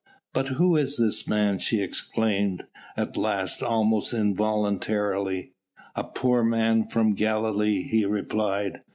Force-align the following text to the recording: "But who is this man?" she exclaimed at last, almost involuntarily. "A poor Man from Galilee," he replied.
"But 0.33 0.47
who 0.47 0.77
is 0.77 0.97
this 0.97 1.27
man?" 1.29 1.59
she 1.59 1.79
exclaimed 1.79 2.65
at 2.97 3.15
last, 3.15 3.61
almost 3.61 4.13
involuntarily. 4.15 5.53
"A 5.95 6.03
poor 6.05 6.41
Man 6.43 6.87
from 6.87 7.13
Galilee," 7.13 7.83
he 7.83 8.05
replied. 8.07 8.81